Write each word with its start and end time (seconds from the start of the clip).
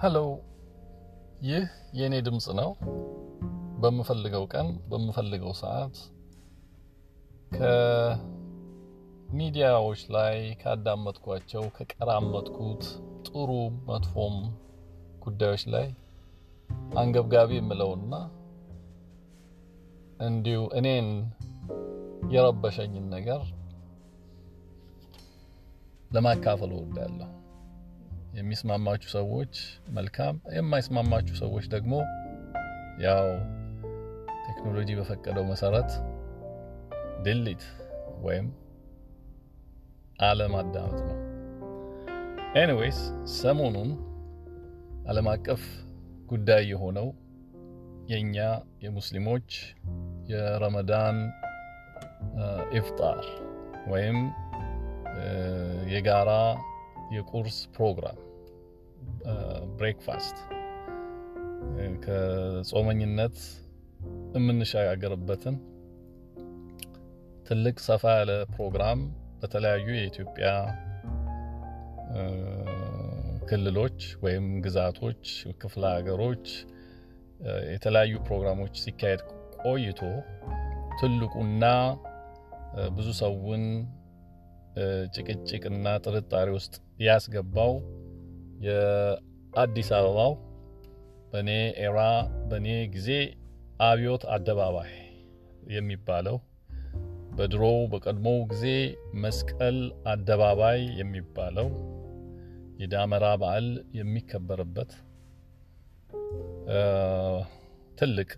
ሄሎ 0.00 0.18
ይህ 1.42 1.64
የእኔ 1.92 2.14
ድምፅ 2.26 2.46
ነው። 2.58 2.70
በምፈልገው 3.80 4.44
ቀን 4.52 4.68
በምፈልገው 4.90 5.52
ሰዓት 5.60 5.96
ከሚዲያዎች 7.56 9.42
ላይ 10.16 10.36
ካዳመጥኳቸው 10.62 11.64
ከቀራመጥኩት 11.76 12.82
ጥሩ 13.26 13.50
መጥፎም 13.88 14.36
ጉዳዮች 15.20 15.64
ላይ 15.66 15.86
አንገብጋቢ 16.96 17.50
የምለውና 17.58 18.12
እንዲሁ 20.20 20.62
እኔን 20.72 21.08
የረበሸኝን 22.30 23.08
ነገር 23.08 23.42
ለማካፈል 26.10 26.72
እወዳለሁ። 26.76 27.30
የሚስማማችሁ 28.34 29.08
ሰዎች 29.10 29.54
መልካም፣ 29.88 30.34
የማይስማማችሁ 30.54 31.34
ሰዎች 31.36 31.64
ደግሞ 31.68 31.92
ያው 32.98 33.26
ቴክኖሎጂ 34.46 34.90
በፈቀደው 34.98 35.44
መሰረት 35.44 35.90
delete 37.22 37.64
ወይም 38.22 38.46
አለማዳመጥ 40.20 41.00
ነው። 41.02 41.18
anyways 42.54 43.00
ሰሞኑን 43.34 43.90
ዓለም 45.08 45.28
አቀፍ 45.28 45.62
ጉዳይ 46.28 46.62
የሆነው 46.70 47.08
የኛ 48.08 48.36
የሙስሊሞች 48.82 49.48
የረመዳን 50.26 51.16
ኢፍጣር 52.72 53.20
ወይም 53.86 54.18
የጋራ 55.88 56.30
የቁርስ 57.10 57.58
ፕሮግራም 57.76 58.18
ብሬክፋስት 59.78 60.36
ከጾመኝነት 62.04 63.36
የምንሸጋገርበትን 64.34 65.56
ትልቅ 67.46 67.76
ሰፋ 67.86 68.12
ያለ 68.18 68.32
ፕሮግራም 68.54 69.00
በተለያዩ 69.40 69.86
የኢትዮጵያ 69.96 70.48
ክልሎች 73.48 73.98
ወይም 74.24 74.46
ግዛቶች፣ 74.60 75.24
ክፍለ 75.62 75.82
ሀገሮች 75.96 76.46
የተለያዩ 77.74 78.14
ፕሮግራሞች 78.28 78.74
ሲካሄድ 78.84 79.22
ቆይቶ 79.64 80.00
ትልቁና 81.00 81.64
ብዙ 82.96 83.08
ሰውን 83.20 83.64
ጭቅጭቅና 85.14 85.86
ጥርጣሬ 86.04 86.48
ውስጥ 86.50 86.74
ያስገባው 87.00 87.72
የአዲስ 88.66 89.90
አበባው 89.98 90.32
በእኔ 91.32 91.50
ኤራ 91.84 91.98
በእኔ 92.48 92.68
ጊዜ 92.94 93.10
አብዮት 93.80 94.24
አደባባይ 94.34 94.92
የሚባለው 95.74 96.36
በድሮው 97.36 97.78
በቀድሞው 97.92 98.38
ጊዜ 98.50 98.66
መስቀል 99.24 99.78
አደባባይ 100.12 100.80
የሚባለው 101.00 101.68
የዳመራ 102.82 103.26
በዓል 103.42 103.66
የሚከበርበት 103.98 104.92
ትልቅ 107.98 108.30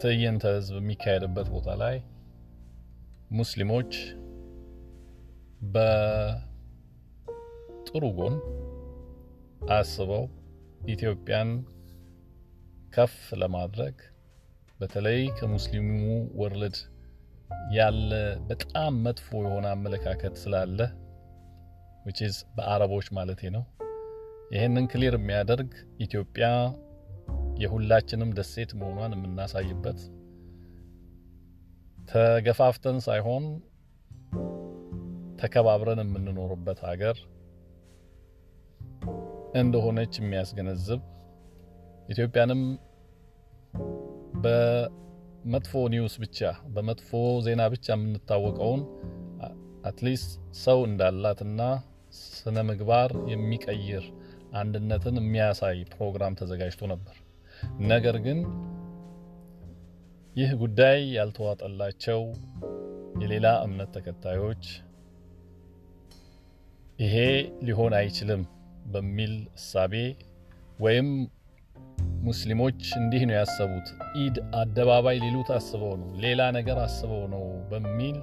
ትዕይንተ 0.00 0.44
ህዝብ 0.56 0.76
የሚካሄድበት 0.80 1.48
ቦታ 1.54 1.70
ላይ 1.82 1.96
ሙስሊሞች 3.30 3.92
በጥሩ 7.94 8.06
ጎን 8.14 8.36
አስበው 9.70 10.24
ኢትዮጵያን 10.86 11.50
ከፍ 12.94 13.12
ለማድረግ 13.40 13.96
በተለይ 14.80 15.20
ከሙስሊሙ 15.38 15.90
world 16.40 16.76
ያለ 17.72 18.10
በጣም 18.48 18.94
መጥፎ 19.04 19.42
የሆነ 19.44 19.66
አመለካከት 19.74 20.34
ስላለ 20.42 20.78
which 22.06 22.22
is 22.28 22.38
በአረቦች 22.56 23.10
ማለቴ 23.10 23.50
ነው። 23.56 23.62
ይህንን 24.50 24.88
ክሊር 24.94 25.16
የሚያደርግ 25.18 25.70
ኢትዮጵያ 25.98 26.48
የሁላችንም 27.58 28.32
ደሴት 28.38 28.72
መሆኗን 28.80 29.14
የምናሳይበት 29.16 30.00
ተገፋፍተን 32.08 32.98
ሳይሆን 33.06 33.46
ተከባብረን 35.38 36.02
የምንኖርበት 36.04 36.82
ሀገር 36.82 37.16
እንደሆነች 39.54 40.14
የሚያስገነዝብ 40.20 41.00
ኢትዮጵያንም 42.08 42.62
በመጥፎ 44.44 45.82
news 45.92 46.14
ብቻ 46.22 46.38
በመጥፎ 46.74 47.10
ዜና 47.46 47.62
ብቻ 47.74 47.86
የምንታወቀውን 47.96 48.82
at 49.88 50.00
least 50.00 50.30
ሰው 50.62 50.78
እንዳላትና 50.88 51.60
ስነ 52.20 52.58
ምግባር 52.68 53.12
የሚቀይር 53.32 54.04
አንድነትን 54.60 55.16
የሚያሳይ 55.20 55.78
ፕሮግራም 55.94 56.36
ተዘጋጅቶ 56.40 56.82
ነበር። 56.92 57.16
ነገር 57.90 58.16
ግን 58.26 58.38
ይህ 60.36 60.50
ጉዳይ 60.62 60.98
ያልተዋጠላቸው 61.16 62.20
የሌላ 63.22 63.48
እምነት 63.66 63.90
ተከታዮች 63.96 64.64
ይሄ 66.98 67.14
ሊሆን 67.62 67.92
አይችልም 68.00 68.42
በሚል 68.92 69.34
እሳቤ 69.56 69.94
ወይም 70.80 71.08
ሙስሊሞች 72.22 72.80
እንዲህ 72.98 73.22
ነው 73.28 73.36
ያሰቡት፣ 73.36 73.88
ኢድ 74.16 74.36
አደባባይ 74.56 75.16
ሊሉት 75.24 75.48
አስበው 75.56 75.92
ነው፣ 76.00 76.10
ሌላ 76.20 76.42
ነገር 76.56 76.78
አስበው 76.84 77.24
ነው 77.34 77.42
በሚል 77.70 78.16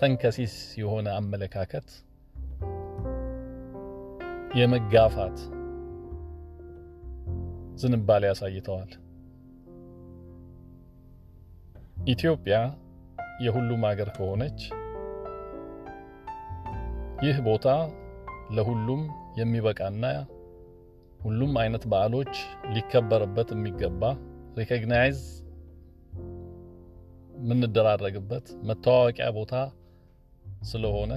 ተንከሲስ 0.00 0.54
የሆነ 0.80 1.08
አመለካከት 1.16 1.88
የመጋፋት 4.54 5.38
ዝንባሌ 7.82 8.24
አሳይተዋል። 8.30 8.90
ኢትዮጵያ 12.06 12.56
የሁሉም 13.40 13.82
ሀገር 13.88 14.08
ከሆነች 14.16 14.60
ይህ 17.24 17.36
ቦታ 17.46 17.66
ለሁሉም 18.50 19.02
የሚበቃና 19.34 20.04
ሁሉም 21.20 21.52
አይነት 21.62 21.84
በዓሎች 21.92 22.32
ሊከበርበት 22.74 23.48
የሚገባ 23.54 24.02
recognize 24.58 25.20
የምንደራረግበት 27.38 28.46
መተዋወቂያ 28.68 29.28
ቦታ 29.38 29.54
ስለሆነ 30.70 31.12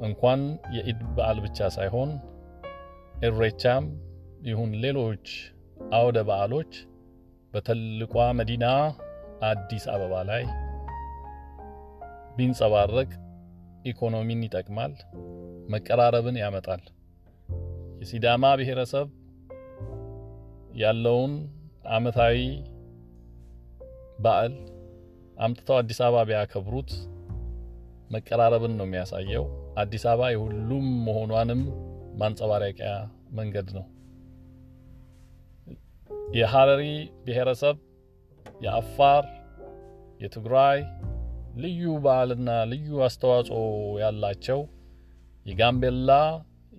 እንኳን 0.00 0.40
የኢድ 0.76 1.00
በዓል 1.16 1.38
ብቻ 1.46 1.68
ሳይሆን 1.76 2.10
ኢሬቻም 3.28 3.86
ይሁን 4.48 4.72
ሌሎች 4.84 5.26
አውደ 5.98 6.18
በዓሎች 6.28 6.72
በትልቋ 7.52 8.14
መዲና 8.38 8.64
አዲስ 9.48 9.84
አበባ 9.94 10.14
ላይ 10.30 10.44
ቢንጸባረቅ 12.36 13.10
ኢኮኖሚን 13.84 14.44
ይጠቅማል፣ 14.46 14.92
መቀራረብን 15.74 16.36
ያመጣል። 16.42 16.82
የሲዳማ 17.98 18.44
ብሔረሰብ 18.58 19.08
ያለውን 20.80 21.32
አመታዊ 21.90 22.36
በዓል 24.18 24.54
አምጥተው 25.38 25.76
አዲስ 25.80 25.98
አበባ 26.04 26.22
ቢያከብሩት 26.28 26.90
መቀራረብን 28.10 28.74
ነው 28.78 28.86
የሚያሳየው። 28.86 29.44
አዲስ 29.76 30.04
አበባ 30.10 30.30
የሁሉም 30.32 30.86
መሆኗንም 31.06 31.60
ማንጸባረቂያ 32.20 32.92
መንገድ 33.38 33.68
ነው። 33.76 33.84
የሀረሪ 36.34 36.82
ብሔረሰብ፣ 37.26 37.76
የአፋር፣ 38.60 39.24
የትግራይ 40.20 40.78
ልዩ 41.56 41.82
በዓልና 42.04 42.50
ልዩ 42.72 42.98
አስተዋጽኦ 43.06 43.60
ያላቸው 44.02 44.60
የጋምቤላ፣ 45.46 46.10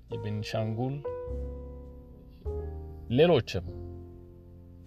የቤንሻንጉል 0.09 0.95
ሌሎችም 3.17 3.65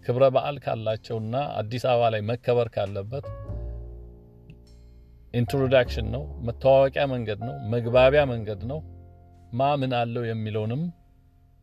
ክብረ 0.04 0.24
በዓል 0.34 0.56
ካላቸውና 0.64 1.34
አዲስ 1.58 1.84
አበባ 1.90 2.08
ላይ 2.14 2.22
መከበር 2.30 2.68
ካለበት 2.74 3.26
introduction 5.34 6.06
ነው፣ 6.14 6.24
መተዋወቂያ 6.46 7.04
መንገድ 7.12 7.40
ነው፣ 7.48 7.54
መግባቢያ 7.74 8.22
መንገድ 8.32 8.62
ነው። 8.70 8.80
ማ 9.52 9.68
ምን 9.80 9.92
አለው 9.98 10.24
የሚለውንም 10.28 10.82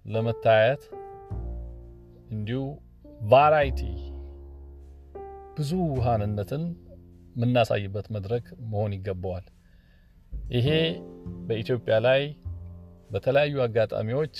ለመታየት 0.05 0.83
እንዲሁ 2.31 2.61
ቫራይቲ 3.29 3.81
ብዙ 5.57 5.71
ውሃንነትን 5.93 6.63
የምናሳይበት 7.35 8.07
መድረክ 8.15 8.45
መሆን 8.71 8.93
ይገባዋል። 8.97 9.45
ይሄ 10.51 10.67
በኢትዮጵያ 11.47 11.95
ላይ 12.07 12.21
በተለያዩ 13.09 13.61
አጋጣሚዎች 13.65 14.35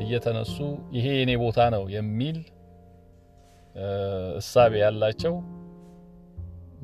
እየተነሱ 0.00 0.56
ይሄ 0.96 1.06
የኔ 1.18 1.32
ቦታ 1.42 1.60
ነው 1.74 1.84
የሚል 1.94 2.38
እሳቤ 4.40 4.72
ያላቸው 4.82 5.34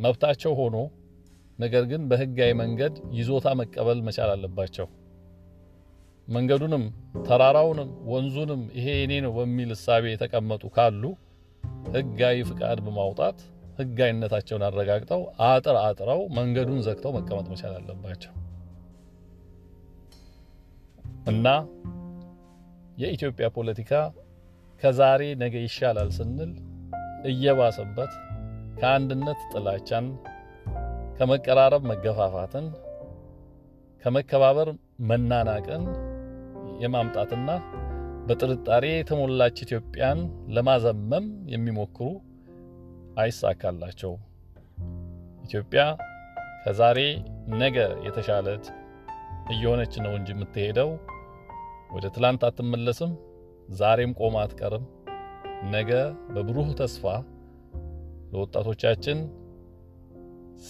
መብታቸው 0.05 0.53
ሆኖ 0.61 0.77
ነገር 1.59 1.85
ግን 1.91 2.03
በህጋዊ 2.11 2.53
መንገድ 2.63 2.95
ይዞታ 3.19 3.47
መቀበል 3.61 4.01
መቻል 4.09 4.31
አለባቸው። 4.35 4.87
መንገዱንም 6.29 6.85
ተራራውንም 7.27 7.91
ወንዙንም 8.13 8.63
ይሄ 8.79 8.87
የኔ 8.99 9.15
ነው 9.27 9.33
በሚል 9.39 9.71
እሳቤ 9.77 10.05
የተቀመጡ 10.13 10.65
ካሉ 10.77 11.03
ህጋዊ 11.95 12.39
ፍቃድ 12.51 12.81
በማውጣት 12.87 13.39
ህጋዊነታቸውን 13.79 14.65
አረጋግጠው 14.69 15.23
አጥር 15.49 15.79
አጥረው 15.85 16.21
መንገዱን 16.39 16.83
ዘግተው 16.87 17.15
መቀመጥ 17.19 17.47
መቻል 17.53 17.75
አለባቸው 17.79 18.33
እና 21.27 21.47
የኢትዮጵያ 22.99 23.47
ፖለቲካ 23.57 23.93
ከዛሬ 24.83 25.23
ነገ 25.43 25.55
ይሻላል 25.65 26.11
ስንል 26.17 26.53
እየባሰበት 27.25 28.13
ከአንድነት 28.79 29.41
ጥላቻን፣ 29.53 30.07
ከመቀራረብ 31.19 31.83
መገፋፋትን፣ 31.91 32.67
ከመከባበር 34.03 34.69
መናናቅን 35.11 35.85
የማምጣትና 36.83 37.49
በጥርጣሬ 38.27 38.85
የተሞላች 38.93 39.57
ኢትዮጵያን 39.67 40.21
ለማዘመም 40.49 41.27
የሚሞክሩ 41.47 42.07
አይሳካላቸውም። 43.19 44.23
ኢትዮጵያ 45.45 45.83
ከዛሬ 46.65 47.01
ነገ 47.57 47.77
የተሻለች 48.07 48.65
እየሆነች 49.55 49.95
ነው 50.05 50.13
እንጂ 50.19 50.31
የምትሄደው 50.35 50.89
ወደ 51.91 52.07
ትላንት 52.15 52.43
አትመለስም። 52.45 53.13
ዛሬም 53.79 54.13
ቆማ 54.19 54.37
አትቀርም። 54.43 54.85
ነገ 55.71 55.91
በብሩህ 56.35 56.69
ተስፋ 56.81 57.05
ለወጣቶቻችን 58.31 59.19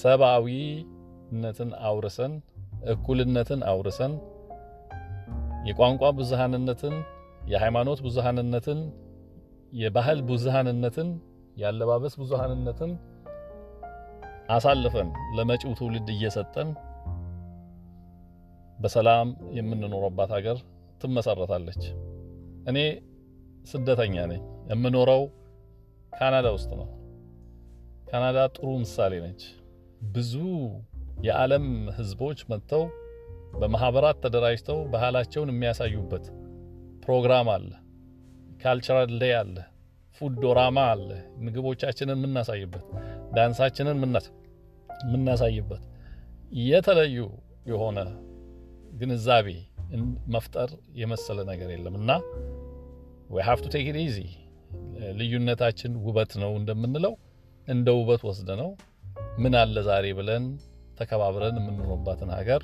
ሰብአዊነትን 0.01 1.71
አውርሰን 1.89 2.33
እኩልነትን 2.93 3.61
አውርሰን 3.71 4.13
የቋንቋ 5.65 6.05
ብዙሃንነትን፣ 6.19 6.95
የሃይማኖት 7.47 8.01
ብዙሃንነትን፣ 8.07 8.81
የባህል 9.73 10.21
ብዙሃንነትን፣ 10.23 11.09
የአለባበስ 11.57 12.15
ብዙሃንነትን 12.21 12.93
አሳልፈን 14.49 15.09
ለመጪው 15.37 15.73
ትውልድ 15.79 16.09
እየሰጠን 16.15 16.69
በሰላም 18.79 19.29
የምንኖርባት 19.53 20.31
ሀገር 20.37 20.59
ትመሰረታለች። 21.01 21.83
እኔ 22.71 22.79
ስደተኛ 23.65 24.15
ነኝ። 24.31 24.43
የምኖረው 24.71 25.23
ካናዳ 26.13 26.47
ውስጥ 26.57 26.71
ነው። 26.81 26.89
ካናዳ 28.09 28.39
ጥሩ 28.55 28.69
ምሳሌ 28.83 29.15
ነች። 29.25 29.43
ብዙ 30.15 30.33
የዓለም 31.27 31.67
ሕዝቦች 31.97 32.41
መጥተው 32.51 32.85
በማህበራት 33.61 34.17
ተደራጅተው 34.25 34.79
ባህላቸውን 34.93 35.53
የሚያሳዩበት 35.53 36.25
ፕሮግራም 37.05 37.49
አለ። 37.55 37.71
ካልቸራል 38.63 39.13
ዴይ 39.21 39.35
አለ። 39.41 39.57
ፉድ 40.21 40.35
ዶራማ 40.43 40.79
አለ። 40.93 41.09
ምግቦቻችንን 41.45 42.19
የምናሳይበት፣ 42.19 42.85
ዳንሳችንን 43.35 43.97
የምናሳይበት 45.07 45.83
የተለዩ 46.67 47.17
የሆነ 47.67 47.99
ግንዛቤ 48.93 49.49
መፍጠር 50.35 50.71
የመሰለ 51.01 51.39
ነገር 51.51 51.71
የለም 51.75 51.97
እና 52.01 52.11
we 53.31 53.43
have 53.43 53.61
to 53.65 53.71
take 53.75 53.89
it 53.93 53.97
easy 54.05 54.29
ልዩነታችን 55.21 55.93
ውበት 56.07 56.33
ነው 56.43 56.53
እንደምንለው 56.61 57.15
እንደ 57.69 57.89
ውበት 57.99 58.23
ወስደ 58.29 58.51
ነው 58.61 58.69
ምን 59.43 59.55
አለ 59.61 59.77
ዛሬ 59.89 60.07
ብለን 60.19 60.45
ተከባብረን 60.99 61.57
የምንኖርባትን 61.61 62.31
ሀገር 62.37 62.63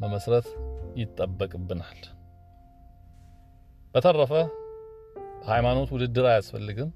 መመስረት 0.00 0.46
ይጠበቅብናል። 1.00 2.00
በተረፈ 3.94 4.32
ሃይማኖት 5.50 5.88
ውድድር 5.94 6.26
አያስፈልግም። 6.30 6.90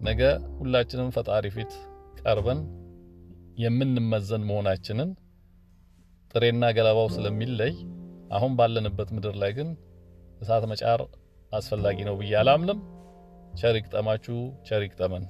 ነገ 0.00 0.20
ሁላችንም 0.58 1.10
ፈጣሪ 1.16 1.46
ፊት 1.56 1.72
ቀርበን 2.20 2.60
የምንመዘን 3.64 4.42
መሆናችንን 4.48 5.10
ጥሬና 6.34 6.64
ገለባው 6.76 7.08
ስለሚለይ 7.16 7.74
አሁን 8.32 8.52
ባለንበት 8.58 9.08
ምድር 9.16 9.36
ላይ 9.42 9.52
ግን 9.52 9.68
እሳት 10.40 10.64
መጫር 10.70 11.00
አስፈላጊ 11.52 11.98
ነው 12.08 12.14
ብዬ 12.20 12.34
አላምንም። 12.40 12.78
ቸር 13.60 13.74
ይግጠማችሁ፣ 13.78 14.36
ቸር 14.66 14.82
ይግጠመን። 14.84 15.24